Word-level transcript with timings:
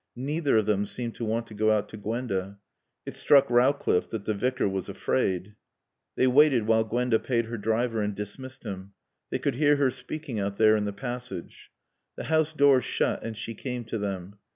Neither 0.17 0.57
of 0.57 0.65
them 0.65 0.87
seemed 0.87 1.13
to 1.17 1.25
want 1.25 1.45
to 1.45 1.53
go 1.53 1.69
out 1.69 1.87
to 1.89 1.97
Gwenda. 1.97 2.57
It 3.05 3.15
struck 3.15 3.47
Rowcliffe 3.51 4.09
that 4.09 4.25
the 4.25 4.33
Vicar 4.33 4.67
was 4.67 4.89
afraid. 4.89 5.53
They 6.15 6.25
waited 6.25 6.65
while 6.65 6.83
Gwenda 6.83 7.19
paid 7.19 7.45
her 7.45 7.57
driver 7.59 8.01
and 8.01 8.15
dismissed 8.15 8.63
him. 8.63 8.93
They 9.29 9.37
could 9.37 9.53
hear 9.57 9.75
her 9.75 9.91
speaking 9.91 10.39
out 10.39 10.57
there 10.57 10.75
in 10.75 10.85
the 10.85 10.91
passage. 10.91 11.69
The 12.15 12.23
house 12.23 12.51
door 12.51 12.81
shut 12.81 13.21
and 13.23 13.37
she 13.37 13.53
came 13.53 13.83
to 13.83 13.99
them. 13.99 14.39